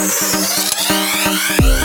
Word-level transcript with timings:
Música 0.00 1.79